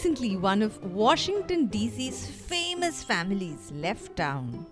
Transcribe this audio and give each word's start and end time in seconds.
recently 0.00 0.34
one 0.34 0.62
of 0.62 0.82
Washington, 0.82 1.66
D.C.'s 1.66 2.26
famous 2.26 3.02
families 3.02 3.70
left 3.70 4.16
town. 4.16 4.64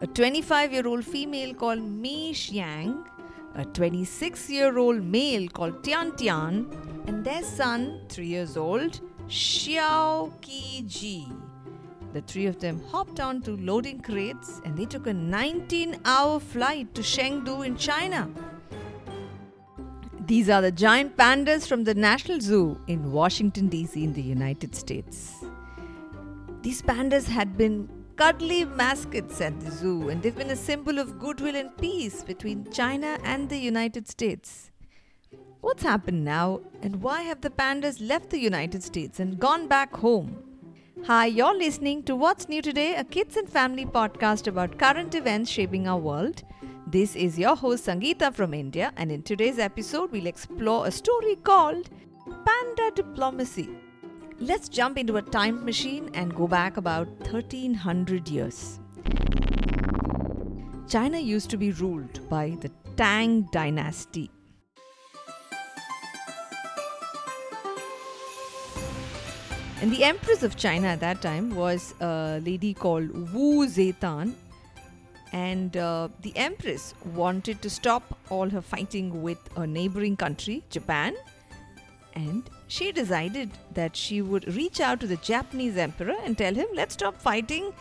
A 0.00 0.06
25 0.08 0.72
year 0.72 0.88
old 0.88 1.04
female 1.04 1.54
called 1.54 1.80
Mei 1.80 2.32
Xiang, 2.32 3.06
a 3.54 3.64
26 3.64 4.50
year 4.50 4.78
old 4.78 5.04
male 5.04 5.46
called 5.48 5.84
Tian 5.84 6.10
Tian, 6.16 6.66
and 7.06 7.24
their 7.24 7.44
son, 7.44 8.00
3 8.08 8.26
years 8.26 8.56
old, 8.56 9.00
Xiao 9.28 10.32
Qi 10.40 10.88
Ji. 10.88 11.28
The 12.12 12.22
three 12.22 12.46
of 12.46 12.58
them 12.58 12.82
hopped 12.90 13.20
onto 13.20 13.56
loading 13.58 14.00
crates 14.00 14.60
and 14.64 14.76
they 14.76 14.86
took 14.86 15.06
a 15.06 15.14
19 15.14 16.00
hour 16.04 16.40
flight 16.40 16.92
to 16.96 17.02
Chengdu 17.02 17.64
in 17.64 17.76
China. 17.76 18.28
These 20.32 20.48
are 20.48 20.62
the 20.62 20.72
giant 20.72 21.18
pandas 21.18 21.68
from 21.68 21.84
the 21.84 21.92
National 21.92 22.40
Zoo 22.40 22.80
in 22.86 23.12
Washington, 23.12 23.68
D.C., 23.68 24.02
in 24.02 24.14
the 24.14 24.22
United 24.22 24.74
States. 24.74 25.44
These 26.62 26.80
pandas 26.80 27.26
had 27.26 27.58
been 27.58 27.86
cuddly 28.16 28.64
mascots 28.64 29.42
at 29.42 29.60
the 29.60 29.70
zoo 29.70 30.08
and 30.08 30.22
they've 30.22 30.34
been 30.34 30.48
a 30.48 30.56
symbol 30.56 30.98
of 30.98 31.18
goodwill 31.18 31.54
and 31.54 31.76
peace 31.76 32.24
between 32.24 32.72
China 32.72 33.18
and 33.24 33.50
the 33.50 33.58
United 33.58 34.08
States. 34.08 34.70
What's 35.60 35.82
happened 35.82 36.24
now, 36.24 36.62
and 36.80 37.02
why 37.02 37.20
have 37.24 37.42
the 37.42 37.50
pandas 37.50 38.00
left 38.00 38.30
the 38.30 38.40
United 38.40 38.82
States 38.82 39.20
and 39.20 39.38
gone 39.38 39.68
back 39.68 39.94
home? 39.94 40.42
Hi, 41.04 41.26
you're 41.26 41.58
listening 41.58 42.04
to 42.04 42.16
What's 42.16 42.48
New 42.48 42.62
Today, 42.62 42.94
a 42.94 43.04
kids 43.04 43.36
and 43.36 43.50
family 43.50 43.84
podcast 43.84 44.46
about 44.46 44.78
current 44.78 45.14
events 45.14 45.50
shaping 45.50 45.86
our 45.86 45.98
world. 45.98 46.42
This 46.92 47.16
is 47.16 47.38
your 47.38 47.56
host 47.56 47.86
Sangeeta 47.86 48.34
from 48.34 48.52
India, 48.52 48.92
and 48.98 49.10
in 49.10 49.22
today's 49.22 49.58
episode, 49.58 50.12
we'll 50.12 50.26
explore 50.26 50.86
a 50.86 50.90
story 50.90 51.36
called 51.36 51.88
Panda 52.44 52.90
Diplomacy. 52.94 53.70
Let's 54.38 54.68
jump 54.68 54.98
into 54.98 55.16
a 55.16 55.22
time 55.22 55.64
machine 55.64 56.10
and 56.12 56.36
go 56.36 56.46
back 56.46 56.76
about 56.76 57.08
1300 57.20 58.28
years. 58.28 58.78
China 60.86 61.18
used 61.18 61.48
to 61.48 61.56
be 61.56 61.72
ruled 61.72 62.28
by 62.28 62.58
the 62.60 62.70
Tang 62.94 63.48
dynasty. 63.52 64.30
And 69.80 69.90
the 69.90 70.04
Empress 70.04 70.42
of 70.42 70.56
China 70.56 70.88
at 70.88 71.00
that 71.00 71.22
time 71.22 71.54
was 71.54 71.94
a 72.00 72.38
lady 72.44 72.74
called 72.74 73.32
Wu 73.32 73.66
Zetian. 73.66 74.34
And 75.32 75.76
uh, 75.76 76.08
the 76.20 76.36
Empress 76.36 76.94
wanted 77.14 77.62
to 77.62 77.70
stop 77.70 78.18
all 78.28 78.50
her 78.50 78.60
fighting 78.60 79.22
with 79.22 79.38
a 79.56 79.66
neighboring 79.66 80.16
country, 80.16 80.62
Japan. 80.68 81.14
And 82.14 82.48
she 82.68 82.92
decided 82.92 83.50
that 83.72 83.96
she 83.96 84.20
would 84.20 84.54
reach 84.54 84.80
out 84.80 85.00
to 85.00 85.06
the 85.06 85.16
Japanese 85.16 85.78
Emperor 85.78 86.16
and 86.24 86.36
tell 86.36 86.54
him, 86.54 86.66
let's 86.74 86.94
stop 86.94 87.16
fighting 87.16 87.72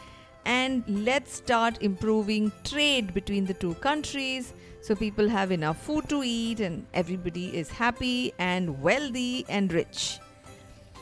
and 0.46 0.84
let's 0.88 1.34
start 1.34 1.82
improving 1.82 2.52
trade 2.64 3.14
between 3.14 3.46
the 3.46 3.54
two 3.54 3.74
countries 3.76 4.54
so 4.82 4.96
people 4.96 5.30
have 5.30 5.52
enough 5.52 5.82
food 5.84 6.10
to 6.10 6.24
eat 6.24 6.60
and 6.60 6.86
everybody 6.94 7.56
is 7.56 7.70
happy 7.70 8.34
and 8.40 8.82
wealthy 8.82 9.46
and 9.48 9.72
rich. 9.72 10.20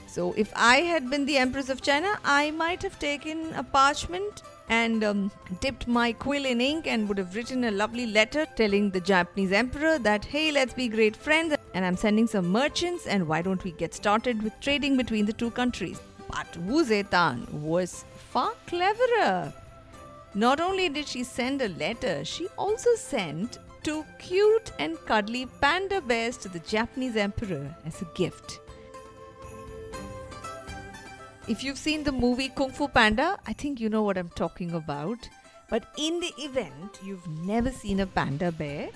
So, 0.07 0.33
if 0.35 0.51
I 0.55 0.77
had 0.77 1.09
been 1.09 1.25
the 1.25 1.37
Empress 1.37 1.69
of 1.69 1.81
China, 1.81 2.19
I 2.25 2.51
might 2.51 2.81
have 2.81 2.97
taken 2.97 3.53
a 3.53 3.63
parchment 3.63 4.41
and 4.69 5.03
um, 5.03 5.31
dipped 5.59 5.87
my 5.87 6.13
quill 6.13 6.45
in 6.45 6.61
ink 6.61 6.87
and 6.87 7.07
would 7.07 7.17
have 7.17 7.35
written 7.35 7.63
a 7.65 7.71
lovely 7.71 8.05
letter 8.05 8.45
telling 8.55 8.91
the 8.91 8.99
Japanese 8.99 9.51
emperor 9.51 9.97
that, 9.99 10.25
hey, 10.25 10.51
let's 10.51 10.73
be 10.73 10.87
great 10.87 11.15
friends 11.15 11.55
and 11.73 11.85
I'm 11.85 11.97
sending 11.97 12.27
some 12.27 12.47
merchants 12.47 13.07
and 13.07 13.27
why 13.27 13.41
don't 13.41 13.63
we 13.63 13.71
get 13.71 13.93
started 13.93 14.41
with 14.41 14.59
trading 14.61 14.97
between 14.97 15.25
the 15.25 15.33
two 15.33 15.51
countries? 15.51 15.99
But 16.29 16.55
Wu 16.57 16.85
Zetian 16.85 17.49
was 17.51 18.05
far 18.31 18.53
cleverer. 18.67 19.51
Not 20.35 20.59
only 20.59 20.89
did 20.89 21.07
she 21.07 21.23
send 21.23 21.61
a 21.61 21.69
letter, 21.69 22.23
she 22.23 22.47
also 22.57 22.93
sent 22.95 23.57
two 23.81 24.05
cute 24.19 24.71
and 24.77 24.97
cuddly 25.05 25.47
panda 25.61 26.01
bears 26.01 26.37
to 26.37 26.49
the 26.49 26.59
Japanese 26.59 27.15
emperor 27.15 27.75
as 27.85 28.01
a 28.01 28.05
gift. 28.13 28.59
If 31.49 31.63
you've 31.63 31.79
seen 31.79 32.03
the 32.03 32.11
movie 32.11 32.49
Kung 32.49 32.69
Fu 32.69 32.87
Panda, 32.87 33.35
I 33.47 33.53
think 33.53 33.79
you 33.79 33.89
know 33.89 34.03
what 34.03 34.19
I'm 34.19 34.29
talking 34.29 34.73
about. 34.73 35.27
But 35.67 35.83
in 35.97 36.19
the 36.19 36.31
event, 36.37 36.99
you've 37.03 37.27
never 37.43 37.71
seen 37.71 38.01
a 38.01 38.05
panda 38.05 38.51
bear. 38.51 38.89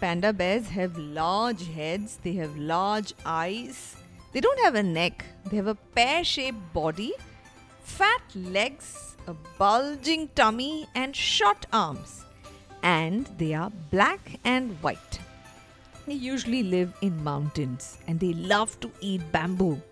Panda 0.00 0.32
bears 0.32 0.66
have 0.68 0.96
large 0.96 1.68
heads, 1.68 2.18
they 2.22 2.32
have 2.36 2.56
large 2.56 3.12
eyes, 3.26 3.96
they 4.32 4.40
don't 4.40 4.58
have 4.60 4.76
a 4.76 4.82
neck, 4.82 5.26
they 5.50 5.58
have 5.58 5.66
a 5.66 5.74
pear 5.74 6.24
shaped 6.24 6.72
body, 6.72 7.12
fat 7.82 8.22
legs, 8.34 9.16
a 9.26 9.34
bulging 9.58 10.28
tummy, 10.28 10.86
and 10.94 11.14
short 11.14 11.66
arms. 11.70 12.24
And 12.82 13.28
they 13.36 13.52
are 13.52 13.70
black 13.90 14.40
and 14.42 14.72
white. 14.82 15.20
They 16.06 16.14
usually 16.14 16.62
live 16.62 16.94
in 17.02 17.22
mountains 17.22 17.98
and 18.08 18.18
they 18.18 18.32
love 18.32 18.80
to 18.80 18.90
eat 19.02 19.20
bamboo. 19.32 19.82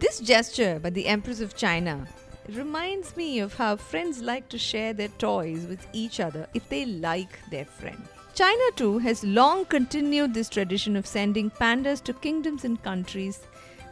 This 0.00 0.18
gesture 0.18 0.78
by 0.78 0.88
the 0.88 1.06
Empress 1.06 1.42
of 1.42 1.54
China 1.54 2.06
reminds 2.48 3.14
me 3.18 3.38
of 3.38 3.52
how 3.52 3.76
friends 3.76 4.22
like 4.22 4.48
to 4.48 4.56
share 4.56 4.94
their 4.94 5.12
toys 5.18 5.66
with 5.66 5.86
each 5.92 6.20
other 6.20 6.46
if 6.54 6.66
they 6.70 6.86
like 6.86 7.38
their 7.50 7.66
friend. 7.66 8.02
China 8.34 8.70
too 8.76 8.96
has 8.96 9.22
long 9.22 9.66
continued 9.66 10.32
this 10.32 10.48
tradition 10.48 10.96
of 10.96 11.06
sending 11.06 11.50
pandas 11.50 12.02
to 12.04 12.14
kingdoms 12.14 12.64
and 12.64 12.82
countries 12.82 13.40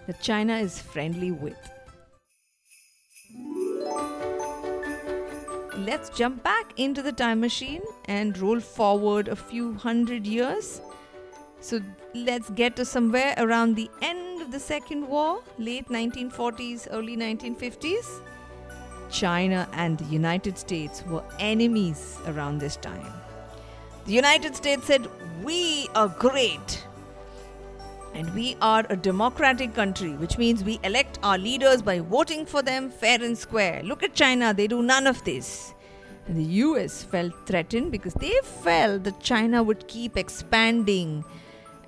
that 0.06 0.22
China 0.22 0.56
is 0.56 0.80
friendly 0.80 1.30
with. 1.30 1.58
Let's 5.76 6.08
jump 6.08 6.42
back 6.42 6.72
into 6.78 7.02
the 7.02 7.12
time 7.12 7.40
machine 7.40 7.82
and 8.06 8.38
roll 8.38 8.60
forward 8.60 9.28
a 9.28 9.36
few 9.36 9.74
hundred 9.74 10.26
years. 10.26 10.80
So 11.60 11.80
let's 12.14 12.50
get 12.50 12.76
to 12.76 12.84
somewhere 12.84 13.34
around 13.36 13.74
the 13.74 13.90
end 14.00 14.40
of 14.40 14.52
the 14.52 14.60
Second 14.60 15.08
War, 15.08 15.42
late 15.58 15.88
1940s, 15.88 16.86
early 16.90 17.16
1950s. 17.16 18.20
China 19.10 19.68
and 19.72 19.98
the 19.98 20.04
United 20.04 20.56
States 20.56 21.02
were 21.06 21.24
enemies 21.40 22.18
around 22.26 22.58
this 22.58 22.76
time. 22.76 23.12
The 24.06 24.12
United 24.12 24.54
States 24.54 24.86
said, 24.86 25.08
We 25.42 25.88
are 25.94 26.08
great. 26.08 26.84
And 28.14 28.32
we 28.34 28.56
are 28.60 28.86
a 28.88 28.96
democratic 28.96 29.74
country, 29.74 30.12
which 30.12 30.38
means 30.38 30.64
we 30.64 30.80
elect 30.84 31.18
our 31.22 31.38
leaders 31.38 31.82
by 31.82 32.00
voting 32.00 32.46
for 32.46 32.62
them 32.62 32.90
fair 32.90 33.22
and 33.22 33.36
square. 33.36 33.82
Look 33.82 34.02
at 34.02 34.14
China, 34.14 34.54
they 34.54 34.66
do 34.66 34.82
none 34.82 35.06
of 35.06 35.22
this. 35.24 35.74
And 36.26 36.36
the 36.36 36.44
US 36.64 37.02
felt 37.02 37.32
threatened 37.46 37.90
because 37.90 38.14
they 38.14 38.34
felt 38.42 39.04
that 39.04 39.20
China 39.20 39.62
would 39.62 39.86
keep 39.88 40.16
expanding 40.16 41.24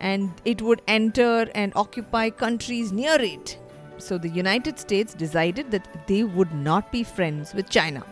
and 0.00 0.32
it 0.44 0.62
would 0.62 0.82
enter 0.88 1.48
and 1.54 1.72
occupy 1.76 2.30
countries 2.30 2.90
near 2.92 3.20
it. 3.20 3.58
So 3.98 4.16
the 4.16 4.28
United 4.28 4.78
States 4.78 5.12
decided 5.14 5.70
that 5.70 6.06
they 6.06 6.24
would 6.24 6.52
not 6.52 6.90
be 6.90 7.04
friends 7.04 7.52
with 7.54 7.68
China. 7.68 8.02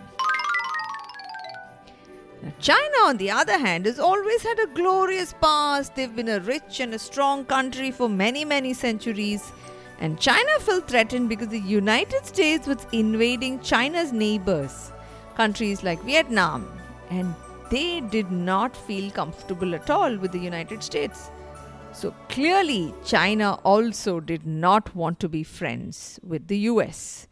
Now, 2.42 2.52
China, 2.60 2.98
on 3.04 3.16
the 3.16 3.30
other 3.30 3.58
hand, 3.58 3.86
has 3.86 3.98
always 3.98 4.42
had 4.42 4.58
a 4.60 4.66
glorious 4.68 5.34
past. 5.40 5.96
They've 5.96 6.14
been 6.14 6.28
a 6.28 6.40
rich 6.40 6.80
and 6.80 6.94
a 6.94 6.98
strong 6.98 7.44
country 7.44 7.90
for 7.90 8.08
many, 8.08 8.44
many 8.44 8.74
centuries. 8.74 9.50
And 9.98 10.20
China 10.20 10.60
felt 10.60 10.86
threatened 10.86 11.28
because 11.28 11.48
the 11.48 11.58
United 11.58 12.24
States 12.24 12.68
was 12.68 12.86
invading 12.92 13.60
China's 13.60 14.12
neighbors, 14.12 14.92
countries 15.36 15.82
like 15.82 16.00
Vietnam. 16.04 16.70
And 17.10 17.34
they 17.70 18.00
did 18.00 18.30
not 18.30 18.76
feel 18.76 19.10
comfortable 19.10 19.74
at 19.74 19.90
all 19.90 20.16
with 20.16 20.30
the 20.30 20.38
United 20.38 20.82
States. 20.82 21.30
So 21.92 22.14
clearly, 22.28 22.94
China 23.04 23.54
also 23.64 24.20
did 24.20 24.46
not 24.46 24.94
want 24.94 25.18
to 25.20 25.28
be 25.28 25.42
friends 25.42 26.20
with 26.22 26.46
the 26.46 26.58
US. 26.70 27.26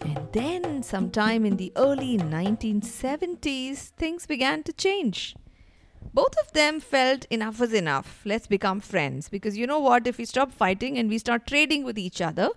And 0.00 0.28
then, 0.32 0.82
sometime 0.82 1.44
in 1.46 1.56
the 1.56 1.72
early 1.76 2.18
1970s, 2.18 3.90
things 3.90 4.26
began 4.26 4.62
to 4.64 4.72
change. 4.72 5.36
Both 6.12 6.34
of 6.42 6.52
them 6.52 6.80
felt 6.80 7.26
enough 7.26 7.60
was 7.60 7.72
enough. 7.74 8.22
Let's 8.24 8.46
become 8.46 8.80
friends. 8.80 9.28
Because 9.28 9.56
you 9.56 9.66
know 9.66 9.80
what? 9.80 10.06
If 10.06 10.18
we 10.18 10.24
stop 10.24 10.50
fighting 10.50 10.96
and 10.98 11.10
we 11.10 11.18
start 11.18 11.46
trading 11.46 11.84
with 11.84 11.98
each 11.98 12.20
other, 12.20 12.48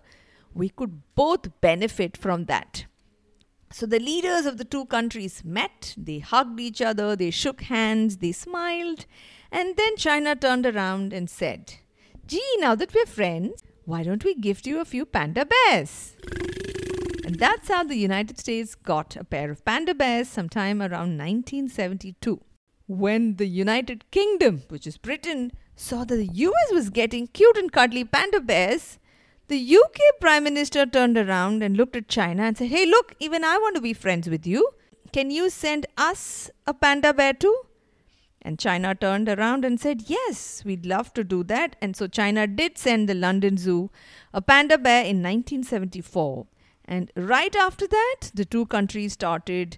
we 0.54 0.70
could 0.70 1.02
both 1.14 1.60
benefit 1.62 2.16
from 2.16 2.46
that. 2.46 2.86
So 3.72 3.86
the 3.86 4.00
leaders 4.00 4.46
of 4.46 4.58
the 4.58 4.66
two 4.66 4.86
countries 4.86 5.44
met, 5.46 5.94
they 5.96 6.20
hugged 6.20 6.60
each 6.60 6.82
other, 6.82 7.16
they 7.16 7.30
shook 7.30 7.62
hands, 7.62 8.18
they 8.18 8.32
smiled, 8.32 9.06
and 9.52 9.78
then 9.78 9.96
China 9.96 10.36
turned 10.36 10.66
around 10.66 11.14
and 11.14 11.30
said, 11.30 11.76
Gee, 12.26 12.56
now 12.58 12.74
that 12.76 12.94
we're 12.94 13.06
friends, 13.06 13.62
why 13.86 14.04
don't 14.04 14.24
we 14.24 14.34
gift 14.36 14.66
you 14.66 14.80
a 14.80 14.86
few 14.86 15.06
panda 15.06 15.46
bears? 15.46 16.16
And 17.26 17.38
that's 17.38 17.68
how 17.68 17.84
the 17.84 17.96
United 17.96 18.40
States 18.40 18.74
got 18.74 19.16
a 19.16 19.24
pair 19.24 19.52
of 19.52 19.64
panda 19.64 19.94
bears 19.94 20.28
sometime 20.28 20.82
around 20.82 21.18
1972. 21.18 22.42
When 22.88 23.36
the 23.36 23.48
United 23.48 24.10
Kingdom, 24.10 24.64
which 24.70 24.88
is 24.88 24.98
Britain, 24.98 25.52
saw 25.76 26.04
that 26.06 26.16
the 26.16 26.30
US 26.34 26.72
was 26.72 26.90
getting 26.90 27.28
cute 27.28 27.56
and 27.56 27.72
cuddly 27.72 28.04
panda 28.04 28.40
bears, 28.40 28.98
the 29.50 29.76
UK 29.76 30.00
Prime 30.22 30.44
Minister 30.44 30.86
turned 30.86 31.18
around 31.18 31.64
and 31.64 31.76
looked 31.76 31.96
at 31.96 32.08
China 32.08 32.44
and 32.44 32.58
said, 32.58 32.70
Hey, 32.70 32.86
look, 32.86 33.16
even 33.20 33.44
I 33.44 33.58
want 33.58 33.76
to 33.76 33.82
be 33.82 33.94
friends 33.94 34.30
with 34.30 34.46
you. 34.46 34.70
Can 35.12 35.32
you 35.32 35.50
send 35.50 35.88
us 35.98 36.52
a 36.68 36.74
panda 36.74 37.14
bear 37.14 37.34
too? 37.34 37.56
And 38.42 38.60
China 38.60 38.96
turned 38.96 39.28
around 39.28 39.66
and 39.66 39.80
said, 39.80 40.04
Yes, 40.06 40.64
we'd 40.64 40.86
love 40.86 41.14
to 41.16 41.24
do 41.24 41.44
that. 41.46 41.76
And 41.82 41.96
so 41.96 42.08
China 42.08 42.48
did 42.48 42.78
send 42.78 43.10
the 43.10 43.16
London 43.16 43.58
Zoo 43.58 43.90
a 44.34 44.42
panda 44.42 44.78
bear 44.78 45.02
in 45.02 45.18
1974. 45.24 46.46
And 46.86 47.12
right 47.16 47.56
after 47.56 47.88
that, 47.88 48.32
the 48.34 48.46
two 48.46 48.68
countries 48.68 49.14
started 49.14 49.78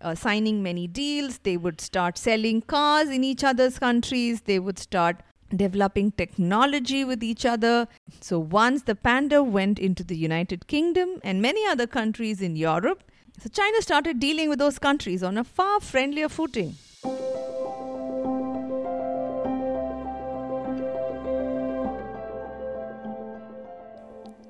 uh, 0.00 0.14
signing 0.14 0.62
many 0.62 0.86
deals. 0.86 1.38
They 1.38 1.56
would 1.56 1.80
start 1.80 2.18
selling 2.18 2.62
cars 2.62 3.08
in 3.08 3.24
each 3.24 3.44
other's 3.44 3.78
countries. 3.78 4.42
They 4.42 4.58
would 4.58 4.78
start 4.78 5.22
developing 5.50 6.12
technology 6.12 7.04
with 7.04 7.22
each 7.22 7.44
other. 7.44 7.88
So 8.20 8.38
once 8.38 8.82
the 8.82 8.94
panda 8.94 9.42
went 9.42 9.78
into 9.78 10.04
the 10.04 10.16
United 10.16 10.66
Kingdom 10.66 11.20
and 11.22 11.40
many 11.40 11.66
other 11.66 11.86
countries 11.86 12.40
in 12.40 12.56
Europe, 12.56 13.02
so 13.40 13.48
China 13.48 13.82
started 13.82 14.20
dealing 14.20 14.48
with 14.48 14.58
those 14.58 14.78
countries 14.78 15.22
on 15.22 15.36
a 15.36 15.44
far 15.44 15.80
friendlier 15.80 16.28
footing. 16.28 16.76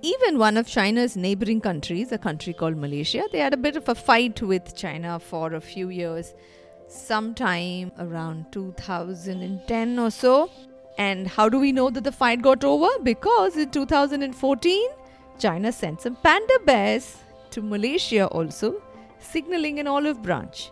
Even 0.02 0.38
one 0.38 0.58
of 0.58 0.66
China's 0.66 1.16
neighboring 1.16 1.62
countries, 1.62 2.12
a 2.12 2.18
country 2.18 2.52
called 2.52 2.76
Malaysia, 2.76 3.24
they 3.32 3.38
had 3.38 3.54
a 3.54 3.56
bit 3.56 3.74
of 3.74 3.88
a 3.88 3.94
fight 3.94 4.42
with 4.42 4.76
China 4.76 5.18
for 5.18 5.54
a 5.54 5.62
few 5.62 5.88
years, 5.88 6.34
sometime 6.88 7.90
around 7.98 8.52
2010 8.52 9.98
or 9.98 10.10
so. 10.10 10.50
And 10.96 11.26
how 11.26 11.48
do 11.48 11.58
we 11.58 11.72
know 11.72 11.90
that 11.90 12.04
the 12.04 12.12
fight 12.12 12.42
got 12.42 12.64
over? 12.64 12.88
Because 13.02 13.56
in 13.56 13.70
2014, 13.70 14.88
China 15.38 15.72
sent 15.72 16.00
some 16.02 16.16
panda 16.16 16.58
bears 16.64 17.18
to 17.50 17.62
Malaysia 17.62 18.26
also, 18.28 18.82
signaling 19.18 19.80
an 19.80 19.86
olive 19.86 20.22
branch. 20.22 20.70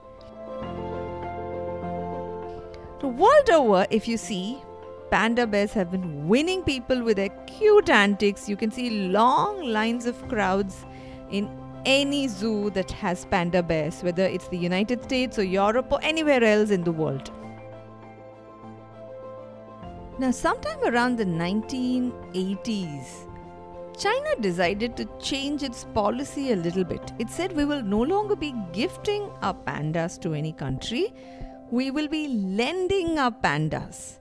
The 3.01 3.09
world 3.09 3.51
over, 3.51 3.87
if 3.91 4.07
you 4.07 4.17
see, 4.17 4.63
panda 5.11 5.47
bears 5.47 5.73
have 5.73 5.91
been 5.91 6.29
winning 6.29 6.63
people 6.63 7.03
with 7.03 7.17
their 7.17 7.31
cute 7.47 7.91
antics. 7.91 8.49
You 8.49 8.57
can 8.57 8.71
see 8.71 9.09
long 9.09 9.65
lines 9.65 10.07
of 10.07 10.29
crowds 10.29 10.85
in 11.31 11.51
any 11.85 12.29
zoo 12.29 12.71
that 12.71 12.93
has 12.93 13.25
panda 13.25 13.63
bears, 13.63 14.03
whether 14.03 14.23
it's 14.23 14.47
the 14.49 14.57
United 14.57 15.03
States 15.03 15.39
or 15.39 15.43
Europe 15.43 15.91
or 15.91 15.99
anywhere 16.03 16.45
else 16.45 16.71
in 16.71 16.85
the 16.85 16.93
world. 16.93 17.33
Now, 20.19 20.31
sometime 20.31 20.79
around 20.85 21.17
the 21.17 21.25
1980s, 21.25 23.29
China 23.99 24.37
decided 24.41 24.97
to 24.97 25.09
change 25.21 25.63
its 25.63 25.85
policy 25.95 26.53
a 26.53 26.57
little 26.57 26.85
bit. 26.85 27.13
It 27.19 27.31
said 27.31 27.57
we 27.57 27.65
will 27.65 27.83
no 27.83 28.03
longer 28.03 28.37
be 28.37 28.55
gifting 28.73 29.31
our 29.41 29.55
pandas 29.55 30.21
to 30.23 30.35
any 30.35 30.53
country, 30.53 31.15
we 31.71 31.91
will 31.91 32.09
be 32.09 32.29
lending 32.29 33.19
our 33.19 33.31
pandas. 33.31 34.19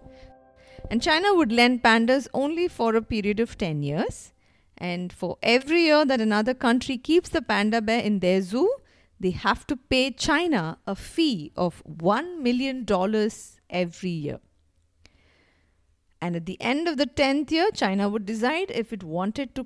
And 0.89 1.01
China 1.01 1.33
would 1.35 1.51
lend 1.51 1.83
pandas 1.83 2.27
only 2.33 2.67
for 2.67 2.95
a 2.95 3.01
period 3.01 3.39
of 3.39 3.57
10 3.57 3.83
years. 3.83 4.33
And 4.77 5.11
for 5.11 5.37
every 5.43 5.83
year 5.83 6.05
that 6.05 6.21
another 6.21 6.53
country 6.53 6.97
keeps 6.97 7.29
the 7.29 7.41
panda 7.41 7.81
bear 7.81 8.01
in 8.01 8.19
their 8.19 8.41
zoo, 8.41 8.73
they 9.19 9.31
have 9.31 9.67
to 9.67 9.75
pay 9.75 10.11
China 10.11 10.79
a 10.87 10.95
fee 10.95 11.51
of 11.55 11.83
$1 11.85 12.39
million 12.39 12.85
every 13.69 14.09
year. 14.09 14.39
And 16.21 16.35
at 16.35 16.45
the 16.45 16.61
end 16.61 16.87
of 16.87 16.97
the 16.97 17.07
10th 17.07 17.49
year, 17.51 17.69
China 17.73 18.07
would 18.07 18.25
decide 18.25 18.71
if 18.71 18.93
it 18.93 19.03
wanted 19.03 19.55
to 19.55 19.65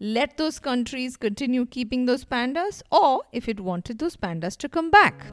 let 0.00 0.36
those 0.36 0.60
countries 0.60 1.16
continue 1.16 1.66
keeping 1.66 2.06
those 2.06 2.24
pandas 2.24 2.82
or 2.92 3.22
if 3.32 3.48
it 3.48 3.58
wanted 3.58 3.98
those 3.98 4.16
pandas 4.16 4.56
to 4.58 4.68
come 4.68 4.90
back. 4.90 5.26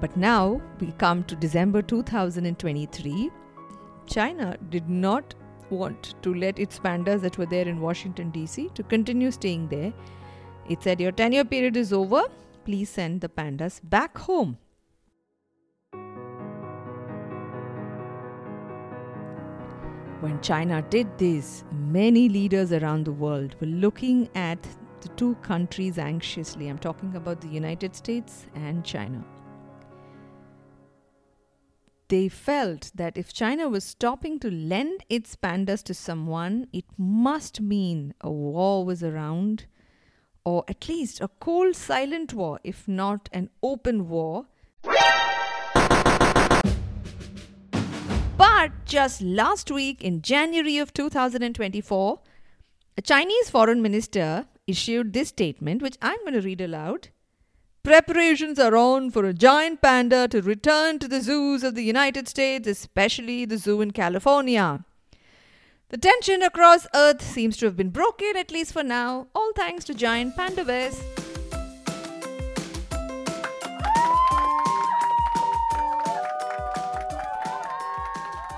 But 0.00 0.16
now 0.16 0.60
we 0.78 0.92
come 0.92 1.24
to 1.24 1.34
December 1.34 1.82
2023. 1.82 3.30
China 4.06 4.56
did 4.70 4.88
not 4.88 5.34
want 5.70 6.14
to 6.22 6.34
let 6.34 6.60
its 6.60 6.78
pandas 6.78 7.20
that 7.22 7.38
were 7.38 7.46
there 7.46 7.66
in 7.66 7.80
Washington 7.80 8.30
DC 8.30 8.72
to 8.74 8.82
continue 8.84 9.32
staying 9.32 9.66
there. 9.68 9.92
It 10.68 10.82
said 10.82 11.00
your 11.00 11.12
10 11.12 11.32
year 11.32 11.44
period 11.44 11.76
is 11.76 11.92
over. 11.92 12.22
Please 12.64 12.90
send 12.90 13.20
the 13.20 13.28
pandas 13.28 13.80
back 13.82 14.16
home. 14.18 14.58
When 20.26 20.40
China 20.40 20.82
did 20.82 21.06
this, 21.18 21.62
many 21.70 22.28
leaders 22.28 22.72
around 22.72 23.04
the 23.04 23.12
world 23.12 23.54
were 23.60 23.68
looking 23.68 24.28
at 24.34 24.60
the 25.00 25.08
two 25.10 25.36
countries 25.36 25.98
anxiously. 25.98 26.66
I'm 26.66 26.80
talking 26.80 27.14
about 27.14 27.40
the 27.40 27.46
United 27.46 27.94
States 27.94 28.48
and 28.56 28.84
China. 28.84 29.24
They 32.08 32.28
felt 32.28 32.90
that 32.96 33.16
if 33.16 33.32
China 33.32 33.68
was 33.68 33.84
stopping 33.84 34.40
to 34.40 34.50
lend 34.50 35.04
its 35.08 35.36
pandas 35.36 35.84
to 35.84 35.94
someone, 35.94 36.66
it 36.72 36.86
must 36.98 37.60
mean 37.60 38.12
a 38.20 38.28
war 38.28 38.84
was 38.84 39.04
around, 39.04 39.66
or 40.44 40.64
at 40.66 40.88
least 40.88 41.20
a 41.20 41.28
cold, 41.38 41.76
silent 41.76 42.34
war, 42.34 42.58
if 42.64 42.88
not 42.88 43.28
an 43.32 43.48
open 43.62 44.08
war 44.08 44.46
But 48.58 48.86
just 48.86 49.20
last 49.20 49.70
week, 49.70 50.02
in 50.02 50.22
January 50.22 50.78
of 50.78 50.94
2024, 50.94 52.20
a 52.96 53.02
Chinese 53.02 53.50
foreign 53.50 53.82
minister 53.82 54.46
issued 54.66 55.12
this 55.12 55.28
statement, 55.28 55.82
which 55.82 55.98
I'm 56.00 56.18
going 56.20 56.32
to 56.32 56.40
read 56.40 56.62
aloud. 56.62 57.08
Preparations 57.82 58.58
are 58.58 58.74
on 58.74 59.10
for 59.10 59.26
a 59.26 59.34
giant 59.34 59.82
panda 59.82 60.26
to 60.28 60.40
return 60.40 60.98
to 61.00 61.06
the 61.06 61.20
zoos 61.20 61.62
of 61.62 61.74
the 61.74 61.84
United 61.84 62.28
States, 62.28 62.66
especially 62.66 63.44
the 63.44 63.58
zoo 63.58 63.82
in 63.82 63.90
California. 63.90 64.86
The 65.90 65.98
tension 65.98 66.40
across 66.40 66.86
Earth 66.94 67.20
seems 67.20 67.58
to 67.58 67.66
have 67.66 67.76
been 67.76 67.90
broken, 67.90 68.38
at 68.38 68.50
least 68.50 68.72
for 68.72 68.82
now, 68.82 69.26
all 69.34 69.52
thanks 69.54 69.84
to 69.84 69.94
giant 69.94 70.34
panda 70.34 70.64
bears. 70.64 70.98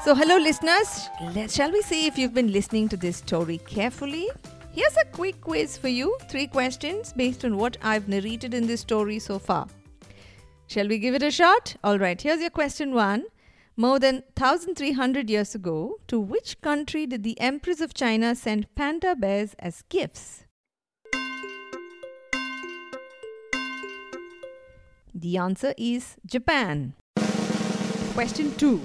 So, 0.09 0.15
hello, 0.15 0.39
listeners. 0.39 1.11
Let's, 1.35 1.55
shall 1.55 1.71
we 1.71 1.83
see 1.83 2.07
if 2.07 2.17
you've 2.17 2.33
been 2.33 2.51
listening 2.51 2.89
to 2.89 2.97
this 2.97 3.19
story 3.19 3.59
carefully? 3.67 4.31
Here's 4.73 4.97
a 4.97 5.05
quick 5.13 5.39
quiz 5.43 5.77
for 5.77 5.89
you 5.89 6.17
three 6.31 6.47
questions 6.47 7.13
based 7.13 7.45
on 7.45 7.59
what 7.59 7.77
I've 7.83 8.09
narrated 8.09 8.55
in 8.55 8.67
this 8.67 8.81
story 8.81 9.19
so 9.19 9.39
far. 9.39 9.67
Shall 10.67 10.89
we 10.89 10.97
give 10.97 11.15
it 11.15 11.23
a 11.23 11.31
shot? 11.31 11.77
All 11.85 11.99
right, 11.99 12.19
here's 12.19 12.41
your 12.41 12.49
question 12.49 12.95
one. 12.95 13.27
More 13.77 13.99
than 13.99 14.23
1300 14.39 15.29
years 15.29 15.55
ago, 15.55 15.99
to 16.07 16.19
which 16.19 16.59
country 16.63 17.05
did 17.05 17.23
the 17.23 17.39
Empress 17.39 17.83
of 17.83 17.93
China 17.93 18.35
send 18.35 18.75
panda 18.75 19.15
bears 19.15 19.55
as 19.59 19.83
gifts? 19.91 20.45
The 25.15 25.37
answer 25.37 25.75
is 25.77 26.17
Japan. 26.25 26.95
Question 28.15 28.57
2. 28.57 28.81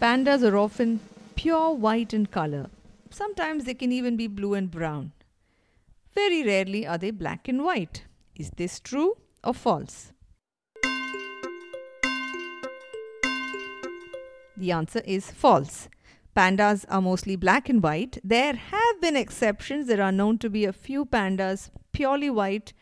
Pandas 0.00 0.42
are 0.42 0.56
often 0.56 1.00
pure 1.34 1.72
white 1.72 2.12
in 2.12 2.26
color. 2.26 2.68
Sometimes 3.10 3.64
they 3.64 3.74
can 3.74 3.92
even 3.92 4.16
be 4.16 4.26
blue 4.26 4.54
and 4.54 4.70
brown. 4.70 5.12
Very 6.14 6.44
rarely 6.44 6.86
are 6.86 6.98
they 6.98 7.10
black 7.10 7.48
and 7.48 7.64
white. 7.64 8.04
Is 8.36 8.50
this 8.56 8.80
true 8.80 9.14
or 9.42 9.54
false? 9.54 10.12
The 14.56 14.72
answer 14.72 15.02
is 15.04 15.30
false. 15.30 15.88
Pandas 16.36 16.84
are 16.88 17.00
mostly 17.00 17.36
black 17.36 17.68
and 17.68 17.82
white. 17.82 18.18
There 18.24 18.54
have 18.54 19.00
been 19.00 19.16
exceptions. 19.16 19.86
There 19.86 20.02
are 20.02 20.12
known 20.12 20.38
to 20.38 20.50
be 20.50 20.64
a 20.64 20.72
few 20.72 21.04
pandas 21.04 21.70
purely 21.92 22.30
white 22.30 22.72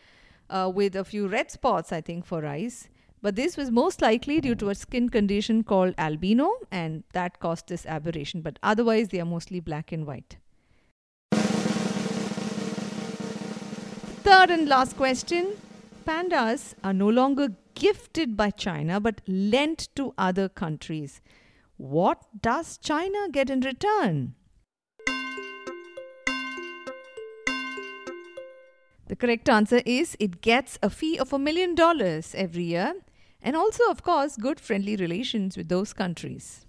uh, 0.48 0.70
with 0.74 0.96
a 0.96 1.04
few 1.04 1.28
red 1.28 1.50
spots, 1.50 1.92
I 1.92 2.00
think, 2.00 2.24
for 2.24 2.46
eyes. 2.46 2.88
But 3.22 3.36
this 3.36 3.56
was 3.56 3.70
most 3.70 4.02
likely 4.02 4.40
due 4.40 4.56
to 4.56 4.70
a 4.70 4.74
skin 4.74 5.08
condition 5.08 5.62
called 5.62 5.94
albino, 5.96 6.54
and 6.72 7.04
that 7.12 7.38
caused 7.38 7.68
this 7.68 7.86
aberration. 7.86 8.40
But 8.40 8.58
otherwise, 8.64 9.08
they 9.08 9.20
are 9.20 9.24
mostly 9.24 9.60
black 9.60 9.92
and 9.92 10.04
white. 10.04 10.38
Third 14.24 14.50
and 14.50 14.68
last 14.68 14.96
question 14.96 15.52
Pandas 16.04 16.74
are 16.82 16.92
no 16.92 17.08
longer 17.08 17.50
gifted 17.74 18.36
by 18.36 18.50
China 18.50 18.98
but 18.98 19.20
lent 19.28 19.88
to 19.94 20.12
other 20.18 20.48
countries. 20.48 21.20
What 21.76 22.18
does 22.40 22.76
China 22.76 23.28
get 23.30 23.50
in 23.50 23.60
return? 23.60 24.34
The 29.06 29.16
correct 29.16 29.48
answer 29.48 29.80
is 29.86 30.16
it 30.18 30.40
gets 30.40 30.78
a 30.82 30.90
fee 30.90 31.18
of 31.18 31.32
a 31.32 31.38
million 31.38 31.76
dollars 31.76 32.34
every 32.34 32.64
year 32.64 32.94
and 33.42 33.56
also, 33.56 33.84
of 33.90 34.02
course, 34.02 34.36
good 34.36 34.60
friendly 34.60 34.96
relations 34.96 35.56
with 35.56 35.68
those 35.68 35.92
countries. 35.92 36.64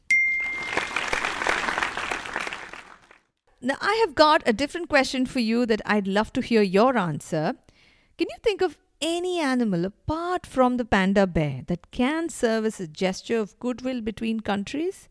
Now, 3.62 3.78
I 3.80 4.04
have 4.06 4.16
got 4.16 4.44
a 4.46 4.52
different 4.52 4.90
question 4.90 5.26
for 5.26 5.40
you 5.40 5.66
that 5.68 5.82
I'd 5.86 6.08
love 6.08 6.34
to 6.34 6.42
hear 6.42 6.62
your 6.62 6.98
answer. 6.98 7.54
Can 8.18 8.28
you 8.30 8.38
think 8.44 8.62
of 8.62 8.78
any 9.02 9.40
animal 9.40 9.86
apart 9.86 10.46
from 10.46 10.78
the 10.78 10.86
panda 10.86 11.26
bear 11.28 11.62
that 11.68 11.92
can 11.92 12.28
serve 12.28 12.66
as 12.66 12.80
a 12.80 12.88
gesture 12.88 13.40
of 13.40 13.58
goodwill 13.60 14.02
between 14.02 14.42
countries? 14.42 15.08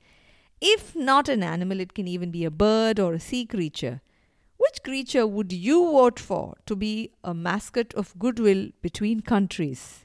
If 0.61 0.95
not 0.95 1.29
an 1.29 1.43
animal, 1.43 1.81
it 1.81 1.95
can 1.95 2.07
even 2.07 2.31
be 2.31 2.45
a 2.45 2.51
bird 2.51 3.01
or 3.01 3.15
a 3.15 3.21
sea 3.21 3.47
creature. 3.47 4.01
Which 4.59 4.83
creature 4.85 5.27
would 5.27 5.53
you 5.53 5.91
vote 5.91 6.21
for 6.21 6.55
to 6.67 6.77
be 6.77 7.11
a 7.25 7.35
mascot 7.35 7.95
of 7.95 8.19
goodwill 8.19 8.69
between 8.81 9.21
countries? 9.21 10.05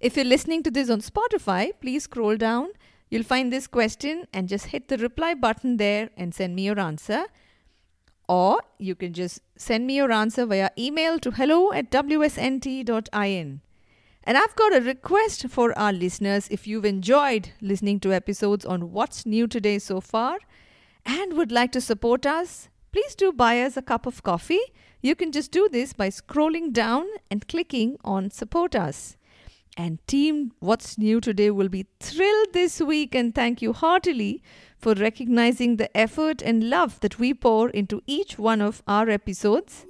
If 0.00 0.16
you're 0.16 0.24
listening 0.24 0.62
to 0.64 0.70
this 0.70 0.90
on 0.90 1.00
Spotify, 1.00 1.72
please 1.80 2.04
scroll 2.04 2.36
down. 2.36 2.68
You'll 3.08 3.22
find 3.22 3.52
this 3.52 3.66
question 3.66 4.26
and 4.32 4.48
just 4.48 4.66
hit 4.66 4.88
the 4.88 4.98
reply 4.98 5.34
button 5.34 5.76
there 5.76 6.10
and 6.16 6.34
send 6.34 6.56
me 6.56 6.66
your 6.66 6.78
answer 6.78 7.26
or 8.28 8.60
you 8.78 8.94
can 8.94 9.12
just 9.12 9.40
send 9.56 9.86
me 9.86 9.96
your 9.96 10.10
answer 10.10 10.46
via 10.46 10.70
email 10.78 11.18
to 11.20 11.30
hello 11.30 11.72
at 11.72 11.90
wsnt.in. 11.90 13.60
And 14.24 14.36
I've 14.36 14.56
got 14.56 14.74
a 14.74 14.80
request 14.80 15.48
for 15.48 15.76
our 15.78 15.92
listeners 15.92 16.48
if 16.50 16.66
you've 16.66 16.84
enjoyed 16.84 17.50
listening 17.60 18.00
to 18.00 18.12
episodes 18.12 18.66
on 18.66 18.90
what's 18.90 19.24
new 19.24 19.46
today 19.46 19.78
so 19.78 20.00
far 20.00 20.38
and 21.04 21.34
would 21.34 21.52
like 21.52 21.70
to 21.72 21.80
support 21.80 22.26
us, 22.26 22.68
please 22.90 23.14
do 23.14 23.32
buy 23.32 23.60
us 23.62 23.76
a 23.76 23.82
cup 23.82 24.04
of 24.04 24.24
coffee. 24.24 24.60
You 25.00 25.14
can 25.14 25.30
just 25.30 25.52
do 25.52 25.68
this 25.70 25.92
by 25.92 26.08
scrolling 26.08 26.72
down 26.72 27.06
and 27.30 27.46
clicking 27.46 27.98
on 28.02 28.32
support 28.32 28.74
us. 28.74 29.16
And 29.76 29.98
team 30.06 30.52
What's 30.60 30.96
New 30.96 31.20
Today 31.20 31.50
will 31.50 31.68
be 31.68 31.86
thrilled 32.00 32.54
this 32.54 32.80
week 32.80 33.14
and 33.14 33.34
thank 33.34 33.60
you 33.60 33.74
heartily 33.74 34.42
for 34.78 34.94
recognizing 34.94 35.76
the 35.76 35.94
effort 35.94 36.40
and 36.40 36.70
love 36.70 36.98
that 37.00 37.18
we 37.18 37.34
pour 37.34 37.68
into 37.70 38.02
each 38.06 38.38
one 38.38 38.62
of 38.62 38.82
our 38.88 39.10
episodes. 39.10 39.84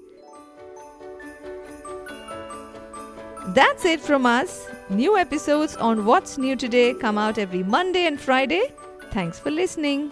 That's 3.48 3.84
it 3.84 4.00
from 4.00 4.26
us. 4.26 4.66
New 4.90 5.16
episodes 5.16 5.76
on 5.76 6.04
What's 6.04 6.36
New 6.36 6.56
Today 6.56 6.92
come 6.92 7.16
out 7.16 7.38
every 7.38 7.62
Monday 7.62 8.06
and 8.06 8.20
Friday. 8.20 8.72
Thanks 9.12 9.38
for 9.38 9.52
listening. 9.52 10.10